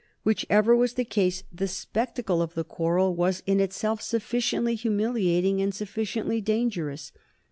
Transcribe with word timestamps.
Whichever 0.23 0.75
was 0.75 0.93
the 0.95 1.05
case, 1.05 1.43
the 1.53 1.67
spectacle 1.67 2.41
of 2.41 2.55
the 2.55 2.63
quarrel 2.63 3.13
was 3.13 3.43
in 3.45 3.59
itself 3.59 4.01
sufficiently 4.01 4.73
humiliating 4.73 5.61
and 5.61 5.75
sufficiently 5.75 6.41
dangerous. 6.41 7.11